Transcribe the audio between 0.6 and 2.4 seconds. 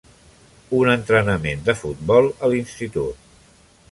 Un entrenament de futbol